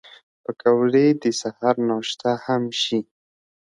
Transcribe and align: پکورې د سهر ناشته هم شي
پکورې 0.43 1.05
د 1.21 1.23
سهر 1.41 1.75
ناشته 1.89 2.31
هم 2.45 2.63
شي 2.81 2.99